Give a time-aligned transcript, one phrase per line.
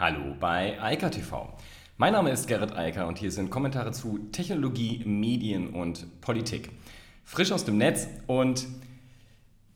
[0.00, 1.52] Hallo bei Eika TV.
[1.96, 6.70] Mein Name ist Gerrit Eiker und hier sind Kommentare zu Technologie, Medien und Politik.
[7.24, 8.68] Frisch aus dem Netz und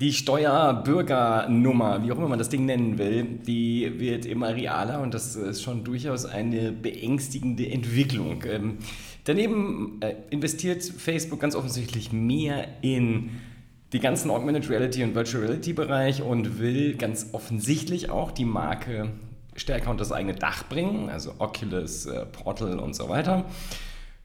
[0.01, 5.13] die Steuerbürgernummer, wie auch immer man das Ding nennen will, die wird immer realer und
[5.13, 8.45] das ist schon durchaus eine beängstigende Entwicklung.
[8.47, 8.79] Ähm,
[9.25, 13.31] daneben äh, investiert Facebook ganz offensichtlich mehr in
[13.93, 19.11] die ganzen Augmented Reality und Virtual Reality Bereich und will ganz offensichtlich auch die Marke
[19.57, 23.45] stärker unter das eigene Dach bringen, also Oculus, äh, Portal und so weiter.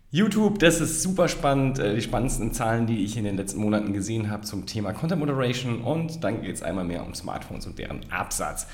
[0.10, 1.80] YouTube, das ist super spannend.
[1.80, 5.20] Äh, die spannendsten Zahlen, die ich in den letzten Monaten gesehen habe zum Thema Content
[5.20, 5.82] Moderation.
[5.82, 8.68] Und dann geht es einmal mehr um Smartphones und deren Absatz.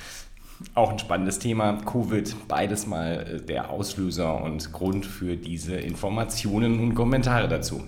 [0.75, 1.79] Auch ein spannendes Thema.
[1.85, 7.83] Covid, beides mal äh, der Auslöser und Grund für diese Informationen und Kommentare dazu.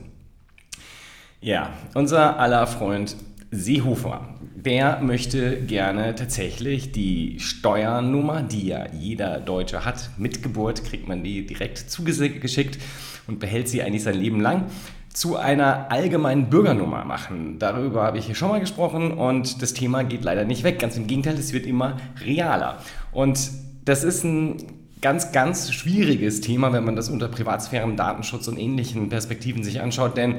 [1.40, 3.16] Ja, unser aller Freund
[3.56, 11.08] Seehofer, der möchte gerne tatsächlich die Steuernummer, die ja jeder Deutsche hat, mit Geburt kriegt
[11.08, 12.80] man die direkt zugeschickt
[13.28, 14.66] und behält sie eigentlich sein Leben lang,
[15.10, 17.58] zu einer allgemeinen Bürgernummer machen.
[17.58, 20.78] Darüber habe ich hier schon mal gesprochen und das Thema geht leider nicht weg.
[20.80, 22.80] Ganz im Gegenteil, es wird immer realer.
[23.14, 23.52] Und
[23.86, 24.58] das ist ein
[25.02, 30.18] ganz, ganz schwieriges Thema, wenn man das unter Privatsphären, Datenschutz und ähnlichen Perspektiven sich anschaut,
[30.18, 30.38] denn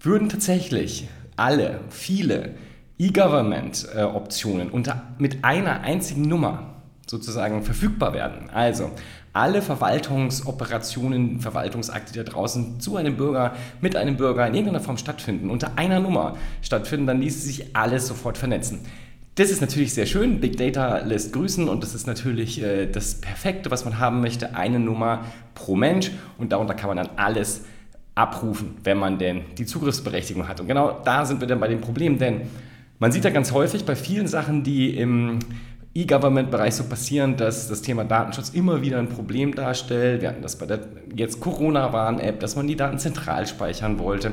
[0.00, 1.08] würden tatsächlich
[1.40, 2.54] alle, viele
[2.98, 6.74] E-Government-Optionen unter, mit einer einzigen Nummer
[7.06, 8.50] sozusagen verfügbar werden.
[8.50, 8.90] Also
[9.32, 14.98] alle Verwaltungsoperationen, Verwaltungsakte, die da draußen zu einem Bürger, mit einem Bürger in irgendeiner Form
[14.98, 18.80] stattfinden, unter einer Nummer stattfinden, dann ließe sich alles sofort vernetzen.
[19.36, 20.40] Das ist natürlich sehr schön.
[20.40, 24.54] Big Data lässt grüßen und das ist natürlich äh, das Perfekte, was man haben möchte.
[24.54, 25.24] Eine Nummer
[25.54, 27.62] pro Mensch und darunter kann man dann alles
[28.14, 30.60] abrufen, wenn man denn die Zugriffsberechtigung hat.
[30.60, 32.42] Und genau da sind wir dann bei dem Problem, denn
[32.98, 35.38] man sieht ja ganz häufig bei vielen Sachen, die im
[35.94, 40.22] E-Government-Bereich so passieren, dass das Thema Datenschutz immer wieder ein Problem darstellt.
[40.22, 40.80] Wir hatten das bei der
[41.16, 44.32] jetzt Corona-Warn-App, dass man die Daten zentral speichern wollte.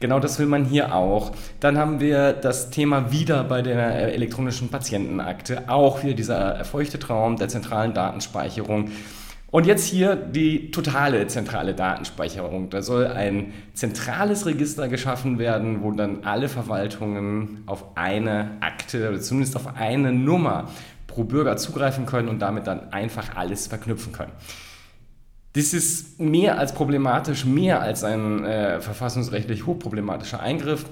[0.00, 1.32] Genau das will man hier auch.
[1.60, 7.36] Dann haben wir das Thema wieder bei der elektronischen Patientenakte, auch wieder dieser erfeuchte Traum
[7.36, 8.90] der zentralen Datenspeicherung.
[9.50, 12.68] Und jetzt hier die totale zentrale Datenspeicherung.
[12.68, 19.20] Da soll ein zentrales Register geschaffen werden, wo dann alle Verwaltungen auf eine Akte oder
[19.20, 20.68] zumindest auf eine Nummer
[21.06, 24.32] pro Bürger zugreifen können und damit dann einfach alles verknüpfen können.
[25.52, 30.84] Das ist mehr als problematisch, mehr als ein äh, verfassungsrechtlich hochproblematischer Eingriff.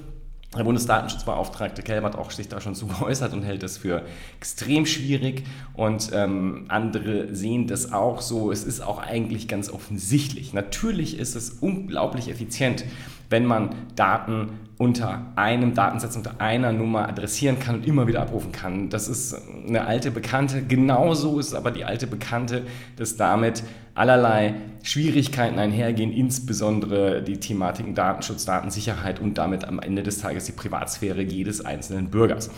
[0.56, 4.02] Der Bundesdatenschutzbeauftragte Kelber hat auch sich da schon zu geäußert und hält das für
[4.38, 5.44] extrem schwierig.
[5.74, 8.52] Und ähm, andere sehen das auch so.
[8.52, 10.52] Es ist auch eigentlich ganz offensichtlich.
[10.52, 12.84] Natürlich ist es unglaublich effizient,
[13.30, 18.52] wenn man Daten unter einem Datensatz, unter einer Nummer adressieren kann und immer wieder abrufen
[18.52, 18.90] kann.
[18.90, 19.36] Das ist
[19.66, 20.62] eine alte Bekannte.
[20.62, 22.62] Genauso ist aber die alte Bekannte,
[22.96, 23.62] dass damit
[23.94, 30.52] allerlei Schwierigkeiten einhergehen, insbesondere die Thematiken Datenschutz, Datensicherheit und damit am Ende des Tages die
[30.52, 32.50] Privatsphäre jedes einzelnen Bürgers.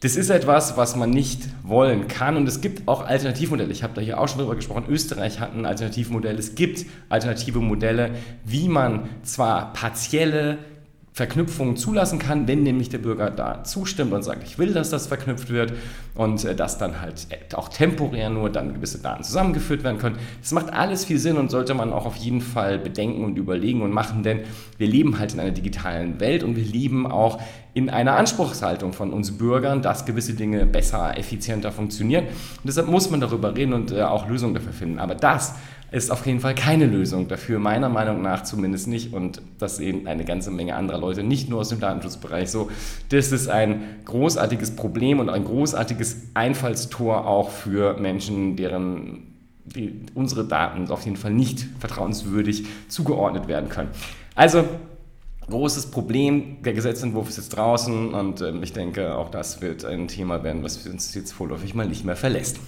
[0.00, 3.72] Das ist etwas, was man nicht wollen kann und es gibt auch Alternativmodelle.
[3.72, 4.84] Ich habe da hier auch schon drüber gesprochen.
[4.88, 6.38] Österreich hat ein Alternativmodell.
[6.38, 8.10] Es gibt alternative Modelle,
[8.44, 10.58] wie man zwar partielle
[11.16, 15.06] Verknüpfungen zulassen kann, wenn nämlich der Bürger da zustimmt und sagt, ich will, dass das
[15.06, 15.72] verknüpft wird
[16.14, 20.18] und äh, dass dann halt äh, auch temporär nur dann gewisse Daten zusammengeführt werden können.
[20.42, 23.80] Das macht alles viel Sinn und sollte man auch auf jeden Fall bedenken und überlegen
[23.80, 24.40] und machen, denn
[24.76, 27.40] wir leben halt in einer digitalen Welt und wir leben auch
[27.72, 32.24] in einer Anspruchshaltung von uns Bürgern, dass gewisse Dinge besser, effizienter funktionieren.
[32.24, 34.98] Und deshalb muss man darüber reden und äh, auch Lösungen dafür finden.
[34.98, 35.54] Aber das
[35.92, 39.12] ist auf jeden Fall keine Lösung dafür, meiner Meinung nach zumindest nicht.
[39.12, 42.70] Und das sehen eine ganze Menge anderer Leute, nicht nur aus dem Datenschutzbereich so.
[43.08, 50.44] Das ist ein großartiges Problem und ein großartiges Einfallstor auch für Menschen, deren die, unsere
[50.44, 53.90] Daten auf jeden Fall nicht vertrauenswürdig zugeordnet werden können.
[54.34, 54.64] Also
[55.48, 56.62] großes Problem.
[56.62, 60.62] Der Gesetzentwurf ist jetzt draußen und äh, ich denke, auch das wird ein Thema werden,
[60.62, 62.58] was uns jetzt vorläufig mal nicht mehr verlässt.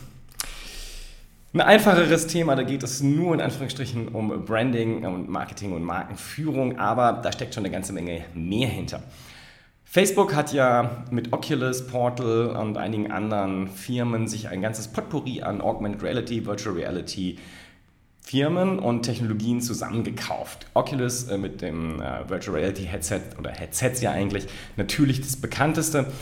[1.58, 6.78] Ein einfacheres Thema, da geht es nur in Anführungsstrichen um Branding und Marketing und Markenführung,
[6.78, 9.02] aber da steckt schon eine ganze Menge mehr hinter.
[9.84, 15.60] Facebook hat ja mit Oculus, Portal und einigen anderen Firmen sich ein ganzes Potpourri an
[15.60, 17.38] Augmented Reality, Virtual Reality
[18.20, 20.66] Firmen und Technologien zusammengekauft.
[20.74, 24.46] Oculus äh, mit dem äh, Virtual Reality Headset oder Headsets ja eigentlich
[24.76, 26.12] natürlich das bekannteste.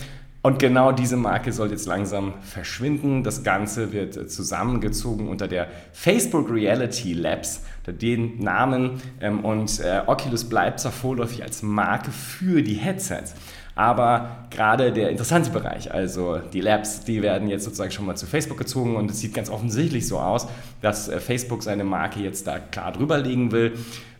[0.41, 3.23] Und genau diese Marke soll jetzt langsam verschwinden.
[3.23, 9.01] Das Ganze wird zusammengezogen unter der Facebook Reality Labs, unter den Namen.
[9.19, 13.33] Ähm, und äh, Oculus bleibt zwar vorläufig als Marke für die Headsets.
[13.77, 18.25] Aber gerade der interessante Bereich, also die Labs, die werden jetzt sozusagen schon mal zu
[18.25, 20.47] Facebook gezogen und es sieht ganz offensichtlich so aus,
[20.81, 23.73] dass äh, Facebook seine Marke jetzt da klar drüber legen will.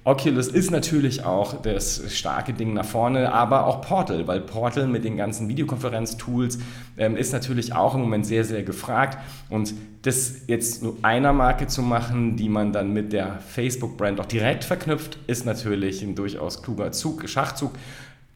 [0.04, 5.04] Oculus ist natürlich auch das starke Ding nach vorne, aber auch Portal, weil Portal mit
[5.04, 6.60] den ganzen Videokonferenz-Tools
[6.98, 9.18] ähm, ist natürlich auch im Moment sehr, sehr gefragt.
[9.50, 9.74] Und
[10.04, 14.64] das jetzt nur einer Marke zu machen, die man dann mit der Facebook-Brand auch direkt
[14.64, 17.74] verknüpft, ist natürlich ein durchaus kluger Zug, Schachzug,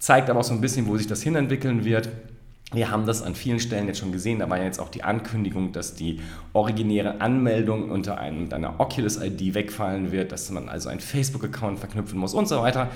[0.01, 2.09] zeigt aber auch so ein bisschen, wo sich das hinentwickeln wird.
[2.73, 4.39] Wir haben das an vielen Stellen jetzt schon gesehen.
[4.39, 6.21] Da war ja jetzt auch die Ankündigung, dass die
[6.53, 12.33] originäre Anmeldung unter einem, einer Oculus-ID wegfallen wird, dass man also einen Facebook-Account verknüpfen muss
[12.33, 12.89] und so weiter.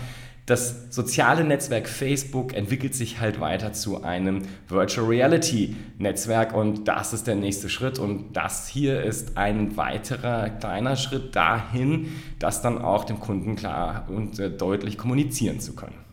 [0.48, 7.14] Das soziale Netzwerk Facebook entwickelt sich halt weiter zu einem Virtual Reality Netzwerk und das
[7.14, 12.80] ist der nächste Schritt und das hier ist ein weiterer kleiner Schritt dahin, das dann
[12.80, 16.05] auch dem Kunden klar und äh, deutlich kommunizieren zu können.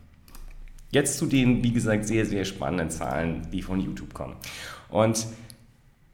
[0.93, 4.37] Jetzt zu den, wie gesagt, sehr, sehr spannenden Zahlen, die von YouTube kommen.
[4.91, 5.27] Und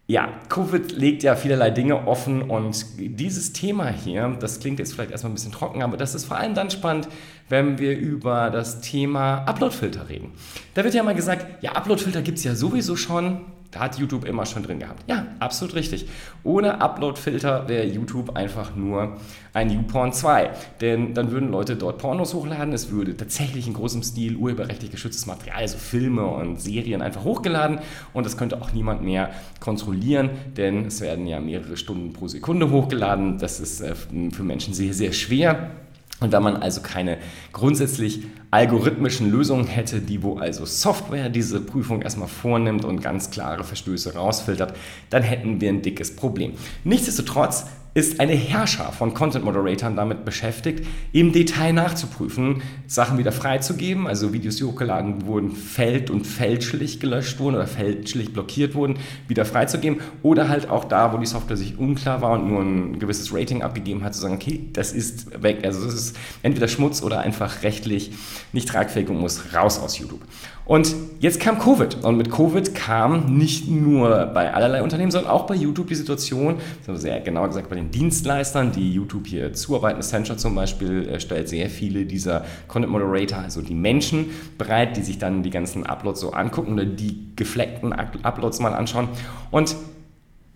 [0.06, 5.10] ja, Covid legt ja vielerlei Dinge offen und dieses Thema hier, das klingt jetzt vielleicht
[5.10, 7.08] erstmal ein bisschen trocken, aber das ist vor allem dann spannend,
[7.50, 10.32] wenn wir über das Thema Uploadfilter reden.
[10.72, 14.24] Da wird ja mal gesagt, ja, Uploadfilter gibt es ja sowieso schon, da hat YouTube
[14.24, 15.04] immer schon drin gehabt.
[15.08, 16.08] Ja, absolut richtig.
[16.42, 19.18] Ohne Upload-Filter wäre YouTube einfach nur
[19.52, 20.50] ein YouPorn 2.
[20.80, 22.72] Denn dann würden Leute dort Pornos hochladen.
[22.72, 27.80] Es würde tatsächlich in großem Stil urheberrechtlich geschütztes Material, also Filme und Serien einfach hochgeladen.
[28.14, 29.30] Und das könnte auch niemand mehr
[29.60, 33.38] kontrollieren, denn es werden ja mehrere Stunden pro Sekunde hochgeladen.
[33.38, 35.70] Das ist äh, für Menschen sehr, sehr schwer.
[36.20, 37.18] Und wenn man also keine
[37.52, 43.62] grundsätzlich algorithmischen Lösungen hätte, die wo also Software diese Prüfung erstmal vornimmt und ganz klare
[43.62, 44.74] Verstöße rausfiltert,
[45.10, 46.54] dann hätten wir ein dickes Problem.
[46.82, 47.66] Nichtsdestotrotz
[47.98, 54.32] ist eine Herrscher von Content Moderatoren damit beschäftigt, im Detail nachzuprüfen, Sachen wieder freizugeben, also
[54.32, 59.98] Videos, die hochgeladen wurden, fällt- und fälschlich gelöscht wurden oder fälschlich blockiert wurden, wieder freizugeben
[60.22, 63.62] oder halt auch da, wo die Software sich unklar war und nur ein gewisses Rating
[63.62, 67.64] abgegeben hat, zu sagen, okay, das ist weg, also das ist entweder Schmutz oder einfach
[67.64, 68.12] rechtlich
[68.52, 70.20] nicht tragfähig und muss raus aus YouTube.
[70.68, 75.46] Und jetzt kam Covid und mit Covid kam nicht nur bei allerlei Unternehmen, sondern auch
[75.46, 76.56] bei YouTube die Situation,
[76.86, 79.98] sehr genauer gesagt bei Dienstleistern, die YouTube hier zuarbeiten.
[79.98, 84.26] Accenture zum Beispiel äh, stellt sehr viele dieser Content Moderator, also die Menschen,
[84.56, 89.08] bereit, die sich dann die ganzen Uploads so angucken oder die gefleckten Uploads mal anschauen.
[89.50, 89.76] Und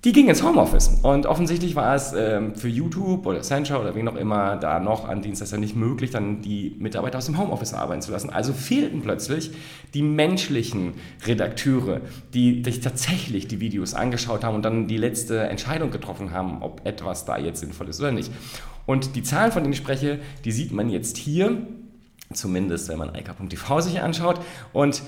[0.04, 0.98] die ging ins Homeoffice.
[1.02, 5.08] Und offensichtlich war es ähm, für YouTube oder Accenture oder wen auch immer da noch
[5.08, 8.30] an Dienstleister nicht möglich, dann die Mitarbeiter aus dem Homeoffice arbeiten zu lassen.
[8.30, 9.52] Also fehlten plötzlich
[9.94, 10.94] die menschlichen
[11.24, 12.00] Redakteure,
[12.34, 16.84] die sich tatsächlich die Videos angeschaut haben und dann die letzte Entscheidung getroffen haben, ob
[16.84, 18.32] etwas da jetzt sinnvoll ist oder nicht.
[18.86, 21.58] Und die Zahlen, von denen ich spreche, die sieht man jetzt hier
[22.34, 24.40] zumindest wenn man IK.tv sich anschaut.
[24.72, 25.02] Und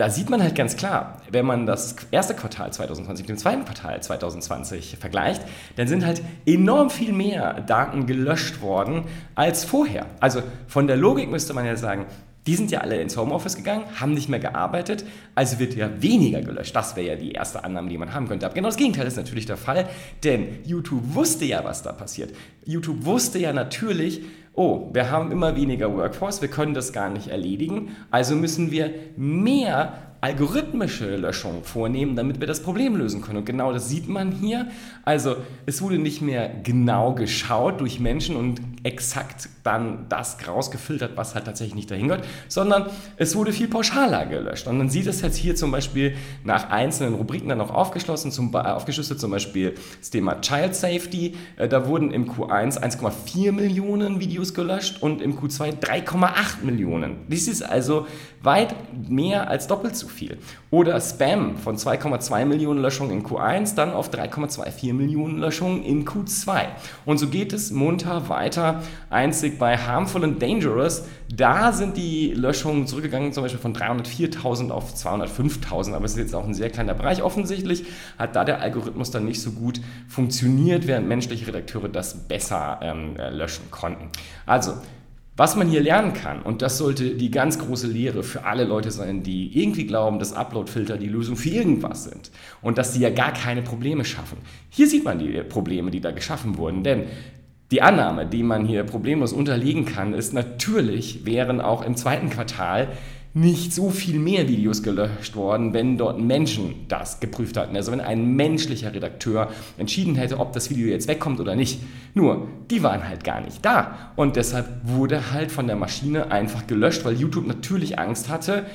[0.00, 3.66] da sieht man halt ganz klar, wenn man das erste Quartal 2020 mit dem zweiten
[3.66, 5.42] Quartal 2020 vergleicht,
[5.76, 9.04] dann sind halt enorm viel mehr Daten gelöscht worden
[9.34, 10.06] als vorher.
[10.18, 12.06] Also von der Logik müsste man ja sagen,
[12.46, 15.04] die sind ja alle ins Homeoffice gegangen, haben nicht mehr gearbeitet,
[15.34, 16.74] also wird ja weniger gelöscht.
[16.74, 18.46] Das wäre ja die erste Annahme, die man haben könnte.
[18.46, 19.86] Aber genau das Gegenteil ist natürlich der Fall,
[20.24, 22.34] denn YouTube wusste ja, was da passiert.
[22.64, 24.22] YouTube wusste ja natürlich,
[24.60, 28.92] oh, wir haben immer weniger Workforce, wir können das gar nicht erledigen, also müssen wir
[29.16, 33.38] mehr algorithmische Löschung vornehmen, damit wir das Problem lösen können.
[33.38, 34.68] Und genau das sieht man hier.
[35.04, 41.34] Also es wurde nicht mehr genau geschaut durch Menschen und exakt dann das rausgefiltert, was
[41.34, 42.86] halt tatsächlich nicht dahin gehört, sondern
[43.16, 44.66] es wurde viel pauschaler gelöscht.
[44.66, 48.52] Und man sieht es jetzt hier zum Beispiel nach einzelnen Rubriken dann auch aufgeschlossen, zum,
[48.54, 51.34] äh, aufgeschlüsselt, zum Beispiel das Thema Child Safety.
[51.56, 57.26] Äh, da wurden im Q1 1,4 Millionen Videos gelöscht und im Q2 3,8 Millionen.
[57.28, 58.06] Dies ist also
[58.42, 58.74] weit
[59.08, 60.38] mehr als doppelt so viel.
[60.70, 66.66] Oder Spam von 2,2 Millionen Löschungen in Q1, dann auf 3,24 Millionen Löschungen in Q2.
[67.04, 68.82] Und so geht es munter weiter.
[69.08, 74.94] Einzig bei Harmful and Dangerous, da sind die Löschungen zurückgegangen, zum Beispiel von 304.000 auf
[74.94, 75.94] 205.000.
[75.94, 77.22] Aber es ist jetzt auch ein sehr kleiner Bereich.
[77.22, 77.84] Offensichtlich
[78.18, 83.16] hat da der Algorithmus dann nicht so gut funktioniert, während menschliche Redakteure das besser ähm,
[83.16, 84.08] äh, löschen konnten.
[84.46, 84.74] Also,
[85.40, 88.90] was man hier lernen kann, und das sollte die ganz große Lehre für alle Leute
[88.90, 92.30] sein, die irgendwie glauben, dass Uploadfilter die Lösung für irgendwas sind
[92.60, 94.36] und dass sie ja gar keine Probleme schaffen.
[94.68, 97.04] Hier sieht man die Probleme, die da geschaffen wurden, denn
[97.70, 102.88] die Annahme, die man hier problemlos unterliegen kann, ist natürlich, wären auch im zweiten Quartal
[103.32, 107.76] nicht so viel mehr Videos gelöscht worden, wenn dort Menschen das geprüft hatten.
[107.76, 111.80] Also wenn ein menschlicher Redakteur entschieden hätte, ob das Video jetzt wegkommt oder nicht.
[112.14, 114.12] Nur, die waren halt gar nicht da.
[114.16, 118.66] Und deshalb wurde halt von der Maschine einfach gelöscht, weil YouTube natürlich Angst hatte,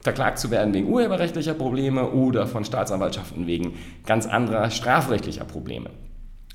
[0.00, 3.72] verklagt zu werden wegen urheberrechtlicher Probleme oder von Staatsanwaltschaften wegen
[4.06, 5.90] ganz anderer strafrechtlicher Probleme.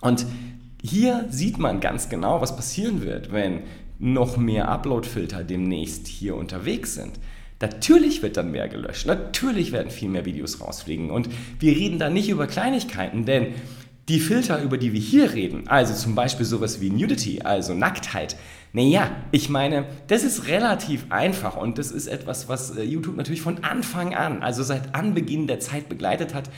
[0.02, 0.26] Und
[0.82, 3.64] hier sieht man ganz genau, was passieren wird, wenn
[3.98, 7.20] noch mehr Upload-Filter demnächst hier unterwegs sind.
[7.62, 11.10] Natürlich wird dann mehr gelöscht, natürlich werden viel mehr Videos rausfliegen.
[11.10, 13.54] Und wir reden da nicht über Kleinigkeiten, denn
[14.08, 18.38] die Filter, über die wir hier reden, also zum Beispiel sowas wie Nudity, also Nacktheit,
[18.72, 23.42] naja, ich meine, das ist relativ einfach und das ist etwas, was äh, YouTube natürlich
[23.42, 26.50] von Anfang an, also seit Anbeginn der Zeit begleitet hat.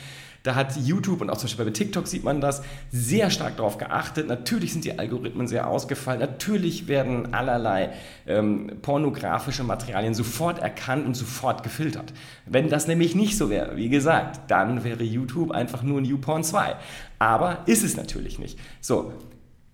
[0.43, 3.77] Da hat YouTube und auch zum Beispiel bei TikTok sieht man das sehr stark darauf
[3.77, 4.27] geachtet.
[4.27, 6.19] Natürlich sind die Algorithmen sehr ausgefallen.
[6.19, 7.91] Natürlich werden allerlei
[8.25, 12.11] ähm, pornografische Materialien sofort erkannt und sofort gefiltert.
[12.47, 16.75] Wenn das nämlich nicht so wäre, wie gesagt, dann wäre YouTube einfach nur YouPorn 2.
[17.19, 18.57] Aber ist es natürlich nicht.
[18.79, 19.13] So,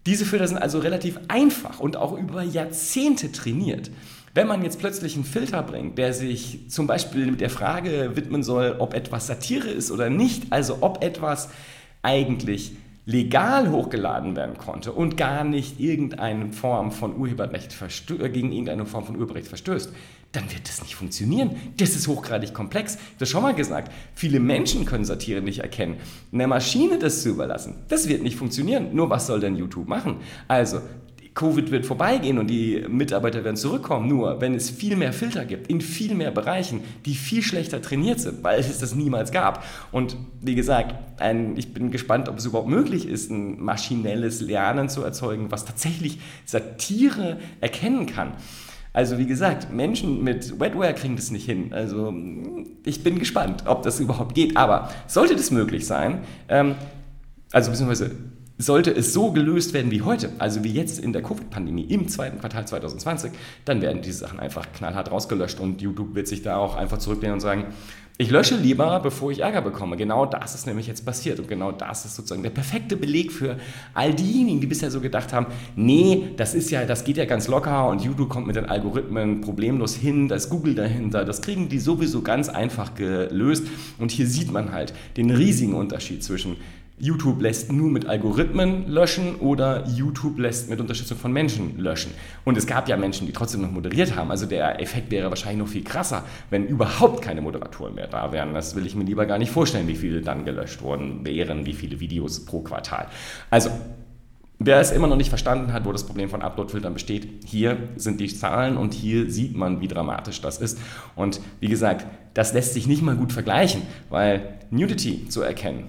[0.07, 3.91] diese Filter sind also relativ einfach und auch über Jahrzehnte trainiert.
[4.33, 8.43] Wenn man jetzt plötzlich einen Filter bringt, der sich zum Beispiel mit der Frage widmen
[8.43, 11.49] soll, ob etwas Satire ist oder nicht, also ob etwas
[12.03, 12.73] eigentlich
[13.05, 19.05] legal hochgeladen werden konnte und gar nicht irgendeine Form von Urheberrecht äh, gegen irgendeine Form
[19.05, 19.93] von Urheberrecht verstößt,
[20.31, 21.55] dann wird das nicht funktionieren.
[21.77, 22.95] Das ist hochgradig komplex.
[22.95, 23.91] Ich habe das schon mal gesagt.
[24.13, 25.97] Viele Menschen können Satire nicht erkennen.
[26.31, 28.93] Einer Maschine das zu überlassen, das wird nicht funktionieren.
[28.93, 30.17] Nur was soll denn YouTube machen?
[30.47, 30.81] Also,
[31.37, 34.07] Covid wird vorbeigehen und die Mitarbeiter werden zurückkommen.
[34.07, 38.19] Nur wenn es viel mehr Filter gibt, in viel mehr Bereichen, die viel schlechter trainiert
[38.19, 39.63] sind, weil es das niemals gab.
[39.91, 44.89] Und wie gesagt, ein, ich bin gespannt, ob es überhaupt möglich ist, ein maschinelles Lernen
[44.89, 48.33] zu erzeugen, was tatsächlich Satire erkennen kann.
[48.97, 51.71] Also wie gesagt, Menschen mit Wetware kriegen das nicht hin.
[51.71, 52.11] Also
[52.83, 54.57] ich bin gespannt, ob das überhaupt geht.
[54.57, 56.73] Aber sollte das möglich sein, ähm,
[57.51, 58.15] also beziehungsweise
[58.57, 62.39] sollte es so gelöst werden wie heute, also wie jetzt in der Covid-Pandemie im zweiten
[62.39, 63.31] Quartal 2020,
[63.65, 67.35] dann werden diese Sachen einfach knallhart rausgelöscht und YouTube wird sich da auch einfach zurücklehnen
[67.35, 67.65] und sagen,
[68.19, 69.95] ich lösche lieber, bevor ich Ärger bekomme.
[69.95, 73.57] Genau das ist nämlich jetzt passiert und genau das ist sozusagen der perfekte Beleg für
[73.93, 75.45] all diejenigen, die bisher so gedacht haben,
[75.75, 79.41] nee, das ist ja, das geht ja ganz locker und YouTube kommt mit den Algorithmen
[79.41, 83.67] problemlos hin, da ist Google dahinter, das kriegen die sowieso ganz einfach gelöst
[83.99, 86.57] und hier sieht man halt den riesigen Unterschied zwischen
[86.99, 92.11] YouTube lässt nur mit Algorithmen löschen oder YouTube lässt mit Unterstützung von Menschen löschen.
[92.43, 94.31] Und es gab ja Menschen, die trotzdem noch moderiert haben.
[94.31, 98.55] Also der Effekt wäre wahrscheinlich noch viel krasser, wenn überhaupt keine Moderatoren mehr da wären.
[98.55, 101.73] Das will ich mir lieber gar nicht vorstellen, wie viele dann gelöscht worden wären, wie
[101.73, 103.07] viele Videos pro Quartal.
[103.51, 103.69] Also
[104.59, 108.19] Wer es immer noch nicht verstanden hat, wo das Problem von Uploadfiltern besteht, hier sind
[108.19, 110.79] die Zahlen und hier sieht man, wie dramatisch das ist.
[111.15, 115.83] Und wie gesagt, das lässt sich nicht mal gut vergleichen, weil Nudity zu erkennen,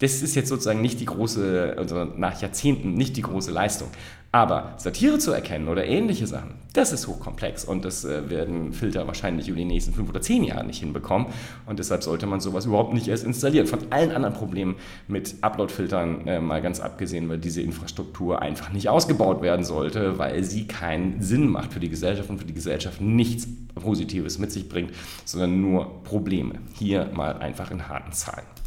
[0.00, 3.88] das ist jetzt sozusagen nicht die große, also nach Jahrzehnten nicht die große Leistung.
[4.30, 9.06] Aber Satire zu erkennen oder ähnliche Sachen, das ist hochkomplex und das äh, werden Filter
[9.06, 11.28] wahrscheinlich über die nächsten fünf oder zehn Jahre nicht hinbekommen.
[11.64, 13.66] Und deshalb sollte man sowas überhaupt nicht erst installieren.
[13.66, 14.76] Von allen anderen Problemen
[15.06, 20.44] mit Upload-Filtern äh, mal ganz abgesehen, weil diese Infrastruktur einfach nicht ausgebaut werden sollte, weil
[20.44, 24.68] sie keinen Sinn macht für die Gesellschaft und für die Gesellschaft nichts Positives mit sich
[24.68, 24.92] bringt,
[25.24, 26.56] sondern nur Probleme.
[26.74, 28.57] Hier mal einfach in harten Zahlen.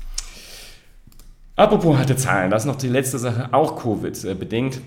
[1.61, 4.77] Apropos harte Zahlen, das ist noch die letzte Sache, auch Covid-bedingt.
[4.77, 4.79] Äh,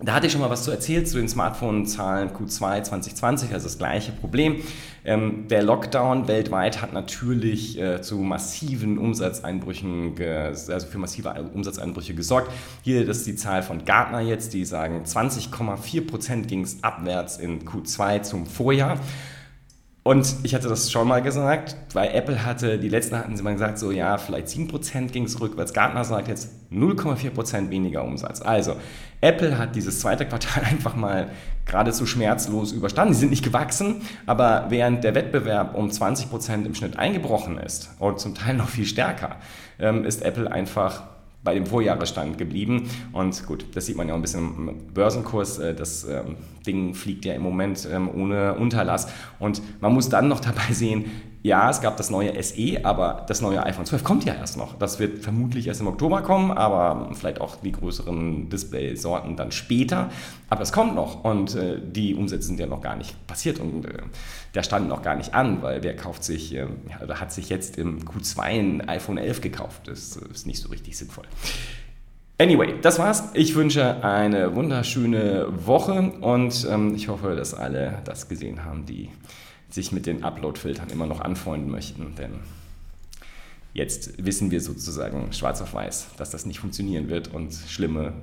[0.00, 3.76] da hatte ich schon mal was zu erzählt zu den Smartphone-Zahlen Q2 2020, also das
[3.76, 4.62] gleiche Problem.
[5.04, 12.50] Ähm, der Lockdown weltweit hat natürlich äh, zu massiven Umsatzeinbrüchen, also für massive Umsatzeinbrüche gesorgt.
[12.84, 17.66] Hier ist die Zahl von Gartner jetzt, die sagen 20,4 Prozent ging es abwärts in
[17.66, 18.98] Q2 zum Vorjahr.
[20.08, 23.52] Und ich hatte das schon mal gesagt, weil Apple hatte, die letzten hatten sie mal
[23.52, 25.74] gesagt, so ja, vielleicht 7% ging es rückwärts.
[25.74, 28.40] Gartner sagt jetzt 0,4% weniger Umsatz.
[28.40, 28.76] Also,
[29.20, 31.28] Apple hat dieses zweite Quartal einfach mal
[31.66, 33.12] geradezu schmerzlos überstanden.
[33.12, 38.18] Sie sind nicht gewachsen, aber während der Wettbewerb um 20% im Schnitt eingebrochen ist und
[38.18, 39.36] zum Teil noch viel stärker,
[39.78, 41.02] ähm, ist Apple einfach
[41.42, 42.90] bei dem Vorjahresstand geblieben.
[43.12, 45.58] Und gut, das sieht man ja auch ein bisschen im Börsenkurs.
[45.58, 49.08] Äh, das ähm, Ding fliegt ja im Moment ähm, ohne Unterlass.
[49.38, 51.06] Und man muss dann noch dabei sehen,
[51.42, 54.76] ja, es gab das neue SE, aber das neue iPhone 12 kommt ja erst noch.
[54.78, 60.10] Das wird vermutlich erst im Oktober kommen, aber vielleicht auch die größeren Display-Sorten dann später.
[60.50, 63.84] Aber es kommt noch und äh, die Umsätze sind ja noch gar nicht passiert und
[63.84, 64.02] äh,
[64.54, 67.78] der stand noch gar nicht an, weil wer kauft sich, äh, ja, hat sich jetzt
[67.78, 69.86] im Q2 ein iPhone 11 gekauft.
[69.86, 71.24] Das ist nicht so richtig sinnvoll.
[72.40, 73.30] Anyway, das war's.
[73.34, 79.10] Ich wünsche eine wunderschöne Woche und ähm, ich hoffe, dass alle das gesehen haben, die
[79.70, 82.32] sich mit den Upload-Filtern immer noch anfreunden möchten, denn
[83.74, 88.14] jetzt wissen wir sozusagen schwarz auf weiß, dass das nicht funktionieren wird und schlimme,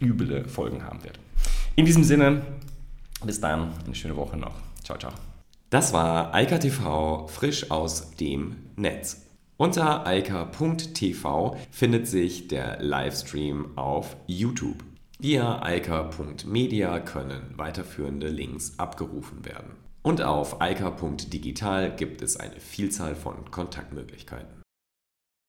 [0.00, 1.18] üble Folgen haben wird.
[1.76, 2.42] In diesem Sinne,
[3.24, 4.54] bis dann, eine schöne Woche noch.
[4.82, 5.12] Ciao, ciao.
[5.70, 9.22] Das war Eika TV frisch aus dem Netz.
[9.56, 14.82] Unter eika.tv findet sich der Livestream auf YouTube.
[15.18, 19.83] Via eika.media können weiterführende Links abgerufen werden.
[20.06, 24.63] Und auf eika.digital gibt es eine Vielzahl von Kontaktmöglichkeiten.